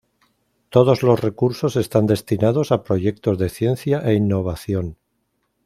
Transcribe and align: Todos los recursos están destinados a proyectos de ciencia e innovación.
Todos 0.69 1.03
los 1.03 1.21
recursos 1.21 1.75
están 1.75 2.07
destinados 2.07 2.71
a 2.71 2.81
proyectos 2.81 3.37
de 3.37 3.49
ciencia 3.49 3.99
e 3.99 4.15
innovación. 4.15 4.97